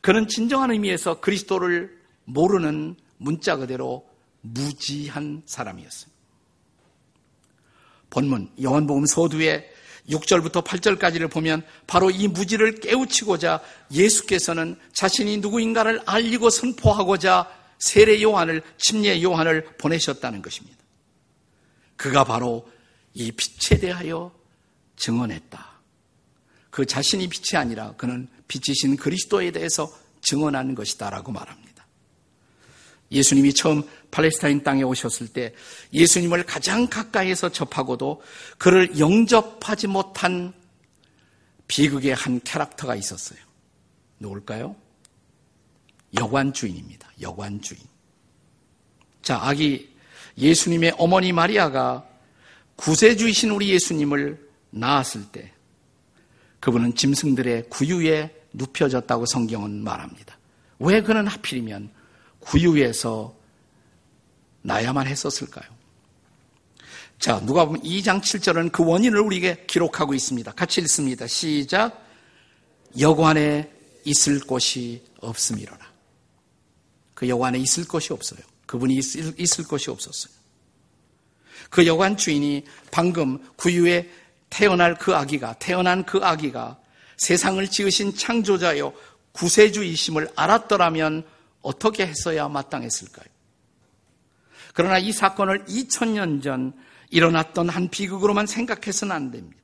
그는 0.00 0.28
진정한 0.28 0.70
의미에서 0.70 1.20
그리스도를 1.20 1.98
모르는 2.24 2.96
문자 3.18 3.56
그대로 3.56 4.08
무지한 4.42 5.42
사람이었습니다. 5.46 6.16
본문 8.10 8.52
요한복음 8.62 9.06
서두에 9.06 9.68
6절부터 10.10 10.64
8절까지를 10.64 11.30
보면 11.30 11.62
바로 11.86 12.10
이 12.10 12.28
무지를 12.28 12.76
깨우치고자 12.76 13.60
예수께서는 13.92 14.76
자신이 14.92 15.38
누구인가를 15.38 16.02
알리고 16.06 16.50
선포하고자 16.50 17.50
세례 17.78 18.22
요한을 18.22 18.62
침례 18.78 19.22
요한을 19.22 19.64
보내셨다는 19.78 20.42
것입니다. 20.42 20.76
그가 21.96 22.24
바로 22.24 22.68
이 23.14 23.32
빛에 23.32 23.78
대하여 23.78 24.32
증언했다. 24.96 25.76
그 26.70 26.84
자신이 26.84 27.28
빛이 27.28 27.58
아니라 27.58 27.94
그는 27.96 28.28
빛이신 28.48 28.96
그리스도에 28.96 29.50
대해서 29.50 29.90
증언하는 30.22 30.74
것이다라고 30.74 31.32
말합니다. 31.32 31.65
예수님이 33.10 33.54
처음 33.54 33.82
팔레스타인 34.10 34.62
땅에 34.62 34.82
오셨을 34.82 35.28
때 35.28 35.54
예수님을 35.92 36.44
가장 36.44 36.86
가까이에서 36.86 37.50
접하고도 37.50 38.22
그를 38.58 38.98
영접하지 38.98 39.86
못한 39.86 40.52
비극의 41.68 42.14
한 42.14 42.40
캐릭터가 42.42 42.94
있었어요. 42.94 43.38
누굴까요? 44.18 44.76
여관 46.18 46.52
주인입니다. 46.52 47.10
여관 47.20 47.60
주인. 47.60 47.80
자, 49.22 49.38
아기 49.42 49.94
예수님의 50.38 50.94
어머니 50.98 51.32
마리아가 51.32 52.06
구세주이신 52.76 53.50
우리 53.50 53.70
예수님을 53.70 54.48
낳았을 54.70 55.24
때 55.32 55.52
그분은 56.60 56.94
짐승들의 56.94 57.68
구유에 57.70 58.34
눕혀졌다고 58.52 59.26
성경은 59.26 59.82
말합니다. 59.82 60.38
왜 60.78 61.02
그는 61.02 61.26
하필이면 61.26 61.90
구유에서 62.46 63.34
나야만 64.62 65.06
했었을까요? 65.06 65.76
자, 67.18 67.40
누가 67.40 67.64
보면 67.64 67.82
2장 67.82 68.20
7절은 68.20 68.72
그 68.72 68.84
원인을 68.84 69.20
우리에게 69.20 69.64
기록하고 69.66 70.14
있습니다. 70.14 70.52
같이 70.52 70.80
읽습니다. 70.82 71.26
시작. 71.26 72.04
여관에 72.98 73.70
있을 74.04 74.40
곳이 74.40 75.02
없음이로라. 75.20 75.86
그 77.14 77.28
여관에 77.28 77.58
있을 77.58 77.86
곳이 77.86 78.12
없어요. 78.12 78.40
그분이 78.66 78.94
있을, 78.96 79.34
있을 79.38 79.64
곳이 79.64 79.90
없었어요. 79.90 80.34
그 81.70 81.86
여관 81.86 82.16
주인이 82.16 82.64
방금 82.90 83.42
구유에 83.56 84.10
태어날 84.50 84.96
그 84.96 85.14
아기가, 85.14 85.54
태어난 85.58 86.04
그 86.04 86.18
아기가 86.18 86.78
세상을 87.16 87.66
지으신 87.68 88.14
창조자여 88.14 88.92
구세주이심을 89.32 90.30
알았더라면 90.36 91.24
어떻게 91.62 92.06
했어야 92.06 92.48
마땅했을까요? 92.48 93.26
그러나 94.74 94.98
이 94.98 95.12
사건을 95.12 95.64
2000년 95.64 96.42
전 96.42 96.72
일어났던 97.10 97.68
한 97.68 97.88
비극으로만 97.88 98.46
생각해서는 98.46 99.14
안 99.14 99.30
됩니다. 99.30 99.56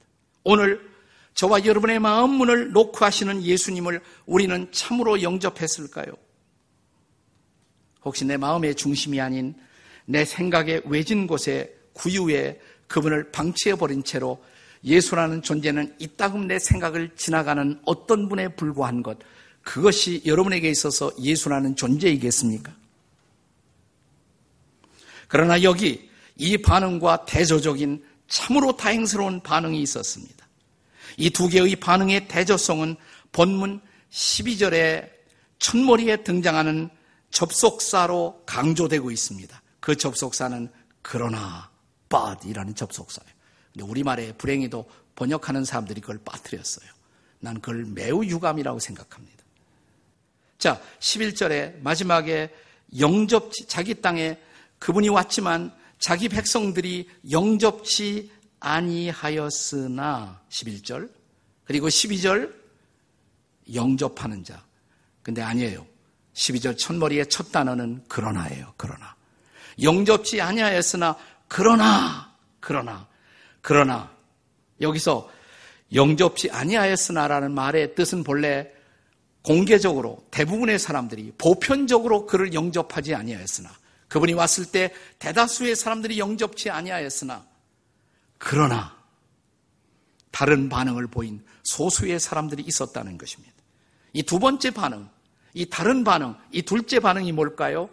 오늘 0.44 0.90
저와 1.34 1.64
여러분의 1.64 1.98
마음 1.98 2.30
문을 2.30 2.72
놓고 2.72 3.04
하시는 3.04 3.42
예수님을 3.42 4.00
우리는 4.26 4.70
참으로 4.72 5.22
영접했을까요? 5.22 6.12
혹시 8.04 8.24
내 8.24 8.36
마음의 8.36 8.74
중심이 8.74 9.20
아닌 9.20 9.54
내 10.04 10.24
생각의 10.24 10.82
외진 10.86 11.26
곳에 11.26 11.74
구유에 11.92 12.60
그분을 12.88 13.30
방치해버린 13.32 14.04
채로 14.04 14.42
예수라는 14.84 15.42
존재는 15.42 15.94
이따금 15.98 16.48
내 16.48 16.58
생각을 16.58 17.10
지나가는 17.16 17.80
어떤 17.84 18.28
분에 18.28 18.48
불과한 18.48 19.02
것, 19.02 19.18
그것이 19.62 20.22
여러분에게 20.26 20.68
있어서 20.70 21.12
예수라는 21.18 21.76
존재이겠습니까? 21.76 22.74
그러나 25.28 25.62
여기 25.62 26.10
이 26.36 26.58
반응과 26.58 27.24
대조적인 27.24 28.04
참으로 28.28 28.76
다행스러운 28.76 29.40
반응이 29.42 29.80
있었습니다. 29.82 30.46
이 31.16 31.30
두 31.30 31.48
개의 31.48 31.76
반응의 31.76 32.28
대조성은 32.28 32.96
본문 33.32 33.80
12절에 34.10 35.10
첫머리에 35.58 36.22
등장하는 36.22 36.90
접속사로 37.30 38.42
강조되고 38.46 39.10
있습니다. 39.10 39.62
그 39.80 39.96
접속사는 39.96 40.70
그러나 41.02 41.70
but이라는 42.08 42.74
접속사예요. 42.74 43.32
근데 43.72 43.84
우리말에 43.86 44.32
불행히도 44.32 44.84
번역하는 45.14 45.64
사람들이 45.64 46.00
그걸 46.00 46.18
빠뜨렸어요. 46.24 46.88
난 47.40 47.60
그걸 47.60 47.84
매우 47.86 48.24
유감이라고 48.24 48.78
생각합니다. 48.78 49.41
자, 50.62 50.80
11절에 51.00 51.82
마지막에 51.82 52.48
영접치, 52.96 53.66
자기 53.66 54.00
땅에 54.00 54.38
그분이 54.78 55.08
왔지만 55.08 55.74
자기 55.98 56.28
백성들이 56.28 57.10
영접치 57.32 58.30
아니하였으나 58.60 60.40
11절 60.48 61.10
그리고 61.64 61.88
12절 61.88 62.54
영접하는 63.74 64.44
자. 64.44 64.64
근데 65.24 65.42
아니에요. 65.42 65.84
12절 66.34 66.78
첫머리의 66.78 67.28
첫 67.28 67.50
단어는 67.50 68.04
그러나예요. 68.06 68.72
그러나. 68.76 69.16
영접치 69.82 70.40
아니하였으나 70.40 71.18
그러나 71.48 72.32
그러나 72.60 73.08
그러나 73.62 74.12
여기서 74.80 75.28
영접치 75.92 76.52
아니하였으나라는 76.52 77.52
말의 77.52 77.96
뜻은 77.96 78.22
본래 78.22 78.72
공개적으로 79.42 80.24
대부분의 80.30 80.78
사람들이 80.78 81.32
보편적으로 81.36 82.26
그를 82.26 82.54
영접하지 82.54 83.14
아니하였으나 83.14 83.70
그분이 84.08 84.34
왔을 84.34 84.66
때 84.66 84.94
대다수의 85.18 85.74
사람들이 85.74 86.18
영접치 86.18 86.70
아니하였으나 86.70 87.44
그러나 88.38 88.96
다른 90.30 90.68
반응을 90.68 91.08
보인 91.08 91.44
소수의 91.62 92.20
사람들이 92.20 92.62
있었다는 92.62 93.18
것입니다. 93.18 93.52
이 94.12 94.22
두 94.22 94.38
번째 94.38 94.70
반응, 94.70 95.08
이 95.54 95.66
다른 95.66 96.04
반응, 96.04 96.36
이 96.50 96.62
둘째 96.62 97.00
반응이 97.00 97.32
뭘까요? 97.32 97.88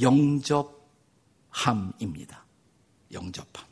영접함입니다. 0.00 2.44
영접함. 3.12 3.66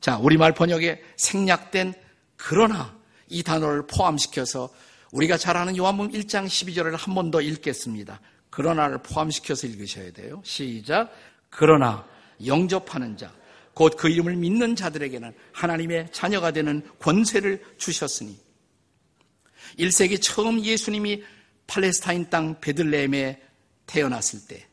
자, 0.00 0.18
우리말 0.18 0.54
번역에 0.54 1.02
생략된 1.16 1.94
그러나 2.36 2.96
이 3.28 3.42
단어를 3.42 3.86
포함시켜서 3.86 4.68
우리가 5.14 5.36
잘 5.36 5.56
아는 5.56 5.76
요한복음 5.76 6.10
1장 6.12 6.46
12절을 6.46 6.96
한 6.96 7.14
번 7.14 7.30
더 7.30 7.40
읽겠습니다. 7.40 8.20
그러나를 8.50 8.98
포함시켜서 9.02 9.66
읽으셔야 9.68 10.10
돼요. 10.12 10.42
시작. 10.44 11.12
그러나 11.50 12.04
영접하는 12.44 13.16
자, 13.16 13.32
곧 13.74 13.96
그 13.96 14.08
이름을 14.08 14.34
믿는 14.36 14.74
자들에게는 14.74 15.32
하나님의 15.52 16.08
자녀가 16.12 16.50
되는 16.50 16.82
권세를 16.98 17.62
주셨으니 17.78 18.36
1세기 19.78 20.20
처음 20.20 20.60
예수님이 20.60 21.22
팔레스타인 21.68 22.28
땅 22.28 22.60
베들레헴에 22.60 23.40
태어났을 23.86 24.40
때 24.48 24.66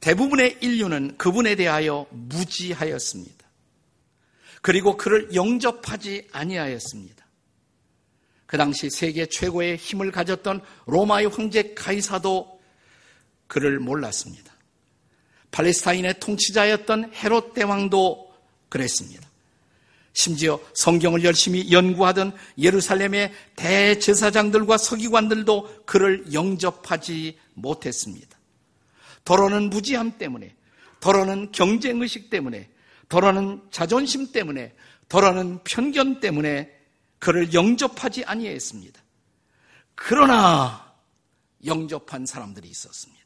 대부분의 0.00 0.58
인류는 0.60 1.16
그분에 1.16 1.56
대하여 1.56 2.06
무지하였습니다. 2.10 3.48
그리고 4.60 4.96
그를 4.96 5.34
영접하지 5.34 6.28
아니하였습니다. 6.32 7.26
그 8.48 8.56
당시 8.56 8.88
세계 8.88 9.26
최고의 9.26 9.76
힘을 9.76 10.10
가졌던 10.10 10.62
로마의 10.86 11.26
황제 11.26 11.74
가이사도 11.74 12.58
그를 13.46 13.78
몰랐습니다. 13.78 14.50
팔레스타인의 15.50 16.18
통치자였던 16.18 17.12
헤롯 17.12 17.52
대왕도 17.52 18.34
그랬습니다. 18.70 19.28
심지어 20.14 20.58
성경을 20.74 21.24
열심히 21.24 21.70
연구하던 21.70 22.34
예루살렘의 22.56 23.32
대제사장들과 23.56 24.78
서기관들도 24.78 25.84
그를 25.84 26.32
영접하지 26.32 27.38
못했습니다. 27.52 28.38
더러는 29.26 29.68
무지함 29.68 30.16
때문에, 30.16 30.54
더러는 31.00 31.52
경쟁의식 31.52 32.30
때문에, 32.30 32.70
더러는 33.10 33.60
자존심 33.70 34.32
때문에, 34.32 34.72
더러는 35.10 35.60
편견 35.64 36.20
때문에 36.20 36.77
그를 37.18 37.52
영접하지 37.52 38.24
아니했습니다. 38.24 39.00
그러나 39.94 40.94
영접한 41.64 42.26
사람들이 42.26 42.68
있었습니다. 42.68 43.18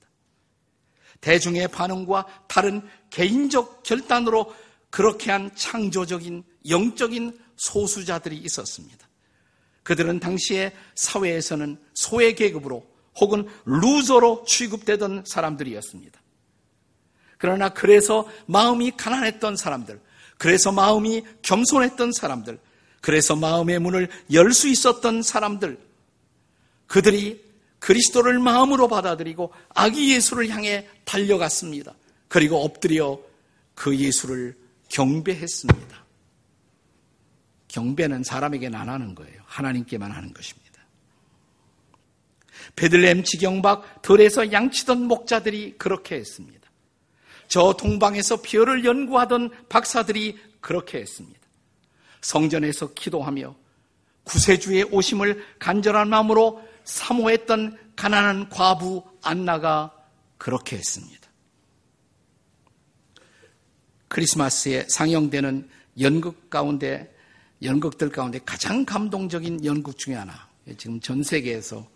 대중의 1.21 1.69
반응과 1.69 2.45
다른 2.49 2.87
개인적 3.11 3.83
결단으로 3.83 4.55
그렇게 4.91 5.31
한 5.31 5.55
창조적인 5.55 6.43
영적인 6.69 7.39
소수자들이 7.57 8.37
있었습니다. 8.37 9.09
그들은 9.83 10.21
당시의 10.21 10.75
사회에서는 10.95 11.81
소외 11.95 12.35
계급으로 12.35 12.87
혹은 13.17 13.49
루저로 13.65 14.45
취급되던 14.47 15.25
사람들이었습니다. 15.27 16.21
그러나 17.39 17.69
그래서 17.69 18.29
마음이 18.47 18.93
가난했던 18.97 19.57
사람들, 19.57 20.01
그래서 20.39 20.73
마음이 20.73 21.25
겸손했던 21.43 22.13
사람들, 22.13 22.59
그래서 23.03 23.37
마음의 23.37 23.81
문을 23.81 24.09
열 24.33 24.53
수 24.53 24.69
있었던 24.69 25.23
사람들, 25.23 25.79
그들이 26.87 27.45
그리스도를 27.81 28.39
마음으로 28.39 28.87
받아들이고 28.87 29.53
아기 29.71 30.15
예수를 30.15 30.49
향해 30.49 30.89
달려갔습니다. 31.05 31.95
그리고 32.29 32.63
엎드려 32.63 33.21
그 33.75 33.97
예수를 33.99 34.57
경배했습니다. 34.89 36.05
경배는 37.67 38.23
사람에게는 38.23 38.79
안 38.79 38.89
하는 38.89 39.15
거예요. 39.15 39.43
하나님께만 39.47 40.13
하는 40.13 40.33
것입니다. 40.33 40.63
베들렘 42.77 43.25
지경박 43.25 44.03
들에서 44.03 44.53
양치던 44.53 45.09
목자들이 45.09 45.75
그렇게 45.77 46.15
했습니다. 46.15 46.71
저 47.49 47.73
동방에서 47.73 48.43
별을 48.43 48.85
연구하던 48.85 49.51
박사들이 49.69 50.39
그렇게 50.61 50.99
했습니다. 50.99 51.42
성전에서 52.23 52.95
기도하며 52.95 53.55
구세주의 54.25 54.85
오심을 54.85 55.45
간절한 55.59 56.09
마음으로 56.09 56.63
사모했던 56.85 57.79
가난한 57.97 58.49
과부 58.49 59.05
안나가 59.23 59.93
그렇게 60.39 60.77
했습니다. 60.77 61.21
크리스마스에 64.09 64.87
상영되는 64.89 65.69
연극 66.01 66.51
가운데 66.51 67.15
연극들 67.63 68.11
가운데 68.11 68.41
가장 68.45 68.85
감동적인 68.85 69.65
연극 69.65 69.97
중에 69.99 70.15
하나. 70.15 70.49
지금 70.77 71.01
전 71.01 71.23
세계에서 71.23 71.87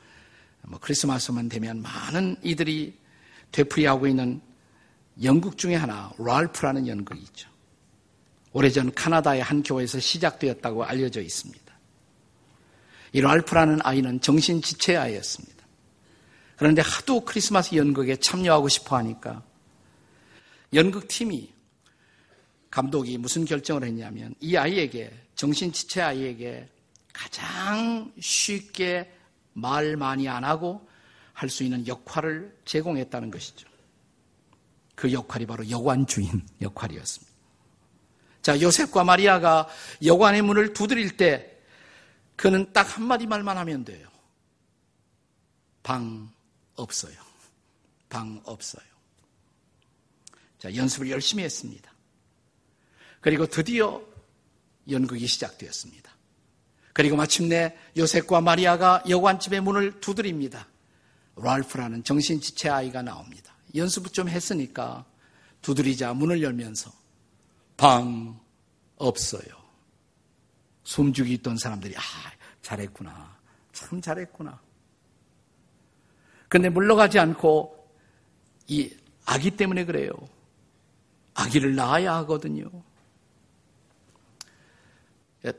뭐 0.62 0.78
크리스마스만 0.80 1.48
되면 1.48 1.82
많은 1.82 2.36
이들이 2.42 2.96
되풀이하고 3.52 4.06
있는 4.06 4.40
연극 5.22 5.56
중에 5.58 5.74
하나, 5.74 6.12
랄프라는 6.18 6.86
연극이 6.86 7.20
있죠. 7.22 7.48
오래전 8.56 8.94
카나다의 8.94 9.42
한 9.42 9.62
교회에서 9.62 10.00
시작되었다고 10.00 10.82
알려져 10.82 11.20
있습니다. 11.20 11.62
이 13.12 13.20
랄프라는 13.20 13.80
아이는 13.82 14.22
정신 14.22 14.62
지체 14.62 14.96
아이였습니다. 14.96 15.66
그런데 16.56 16.80
하도 16.80 17.20
크리스마스 17.20 17.74
연극에 17.74 18.16
참여하고 18.16 18.70
싶어 18.70 18.96
하니까 18.96 19.42
연극팀이 20.72 21.52
감독이 22.70 23.18
무슨 23.18 23.44
결정을 23.44 23.84
했냐면 23.84 24.34
이 24.40 24.56
아이에게 24.56 25.12
정신 25.34 25.70
지체 25.70 26.00
아이에게 26.00 26.66
가장 27.12 28.10
쉽게 28.18 29.12
말 29.52 29.98
많이 29.98 30.30
안 30.30 30.44
하고 30.44 30.88
할 31.34 31.50
수 31.50 31.62
있는 31.62 31.86
역할을 31.86 32.56
제공했다는 32.64 33.30
것이죠. 33.30 33.68
그 34.94 35.12
역할이 35.12 35.44
바로 35.44 35.68
여관 35.68 36.06
주인 36.06 36.42
역할이었습니다. 36.62 37.35
자, 38.46 38.60
요셉과 38.60 39.02
마리아가 39.02 39.66
여관의 40.04 40.40
문을 40.42 40.72
두드릴 40.72 41.16
때 41.16 41.58
그는 42.36 42.72
딱 42.72 42.96
한마디 42.96 43.26
말만 43.26 43.58
하면 43.58 43.84
돼요. 43.84 44.08
방 45.82 46.30
없어요. 46.76 47.16
방 48.08 48.40
없어요. 48.44 48.86
자, 50.60 50.72
연습을 50.72 51.10
열심히 51.10 51.42
했습니다. 51.42 51.92
그리고 53.20 53.46
드디어 53.46 54.00
연극이 54.88 55.26
시작되었습니다. 55.26 56.08
그리고 56.92 57.16
마침내 57.16 57.76
요셉과 57.96 58.42
마리아가 58.42 59.02
여관집의 59.08 59.60
문을 59.60 59.98
두드립니다. 59.98 60.68
랄프라는 61.34 62.04
정신지체 62.04 62.68
아이가 62.68 63.02
나옵니다. 63.02 63.56
연습을 63.74 64.12
좀 64.12 64.28
했으니까 64.28 65.04
두드리자 65.62 66.14
문을 66.14 66.44
열면서 66.44 67.05
방 67.76 68.38
없어요. 68.96 69.66
숨죽이 70.84 71.34
있던 71.34 71.56
사람들이 71.56 71.96
아 71.96 72.00
잘했구나. 72.62 73.36
참 73.72 74.00
잘했구나. 74.00 74.58
근데 76.48 76.68
물러가지 76.68 77.18
않고 77.18 77.90
이 78.68 78.94
아기 79.24 79.50
때문에 79.50 79.84
그래요. 79.84 80.10
아기를 81.34 81.74
낳아야 81.74 82.14
하거든요. 82.16 82.70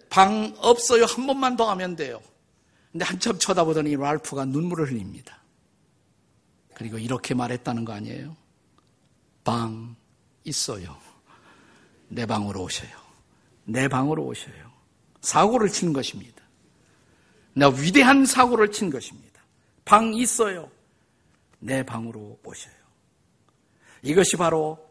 방 0.10 0.54
없어요. 0.58 1.06
한 1.06 1.28
번만 1.28 1.56
더 1.56 1.70
하면 1.72 1.96
돼요. 1.96 2.22
근데 2.92 3.06
한참 3.06 3.38
쳐다보더니 3.38 3.96
랄프가 3.96 4.46
눈물을 4.46 4.90
흘립니다. 4.90 5.42
그리고 6.74 6.98
이렇게 6.98 7.34
말했다는 7.34 7.86
거 7.86 7.94
아니에요? 7.94 8.36
방 9.44 9.96
있어요. 10.44 10.98
내 12.08 12.26
방으로 12.26 12.64
오셔요. 12.64 12.90
내 13.66 13.88
방으로 13.88 14.26
오셔요. 14.26 14.72
사고를 15.22 15.70
친 15.70 15.94
것입니다. 15.94 16.42
나 17.54 17.70
위대한 17.70 18.26
사고를 18.26 18.72
친 18.72 18.90
것입니다. 18.90 19.42
방 19.84 20.14
있어요. 20.14 20.70
내 21.60 21.84
방으로 21.84 22.40
오셔요. 22.44 22.74
이것이 24.04 24.38
바로 24.38 24.88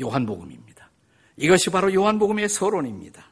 요한복음입니다. 0.00 0.90
이것이 1.36 1.70
바로 1.70 1.92
요한복음의 1.92 2.48
서론입니다. 2.48 3.30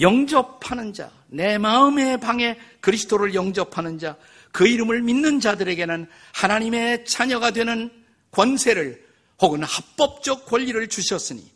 영접하는 0.00 0.92
자, 0.92 1.10
내 1.28 1.58
마음의 1.58 2.20
방에 2.20 2.58
그리스도를 2.80 3.34
영접하는 3.34 3.98
자, 3.98 4.16
그 4.52 4.66
이름을 4.66 5.02
믿는 5.02 5.40
자들에게는 5.40 6.08
하나님의 6.32 7.04
자녀가 7.04 7.50
되는 7.50 7.90
권세를 8.30 9.04
혹은 9.40 9.62
합법적 9.62 10.46
권리를 10.46 10.88
주셨으니 10.88 11.53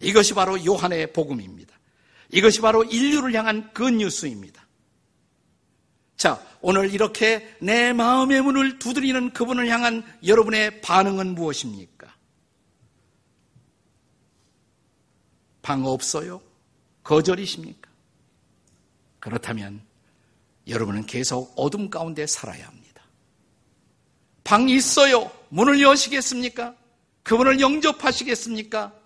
이것이 0.00 0.34
바로 0.34 0.64
요한의 0.64 1.12
복음입니다. 1.12 1.78
이것이 2.30 2.60
바로 2.60 2.84
인류를 2.84 3.34
향한 3.34 3.70
그 3.72 3.88
뉴스입니다. 3.88 4.66
자, 6.16 6.44
오늘 6.60 6.92
이렇게 6.92 7.56
내 7.60 7.92
마음의 7.92 8.42
문을 8.42 8.78
두드리는 8.78 9.32
그분을 9.32 9.68
향한 9.68 10.04
여러분의 10.26 10.80
반응은 10.80 11.34
무엇입니까? 11.34 12.14
방 15.62 15.84
없어요? 15.84 16.42
거절이십니까? 17.02 17.90
그렇다면 19.18 19.82
여러분은 20.66 21.06
계속 21.06 21.52
어둠 21.56 21.90
가운데 21.90 22.26
살아야 22.26 22.66
합니다. 22.66 23.02
방이 24.44 24.74
있어요. 24.74 25.30
문을 25.48 25.80
여시겠습니까? 25.80 26.74
그분을 27.22 27.60
영접하시겠습니까? 27.60 28.99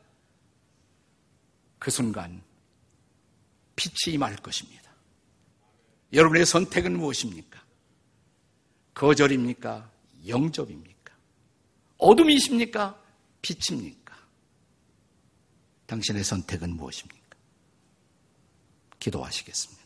그 1.84 1.90
순간 1.90 2.42
빛이 3.76 4.14
임할 4.14 4.36
것입니다. 4.36 4.90
여러분의 6.14 6.46
선택은 6.46 6.96
무엇입니까? 6.96 7.62
거절입니까? 8.94 9.92
영접입니까? 10.26 11.14
어둠이십니까? 11.98 12.98
빛입니까? 13.42 14.16
당신의 15.84 16.24
선택은 16.24 16.74
무엇입니까? 16.74 17.36
기도하시겠습니다. 18.98 19.83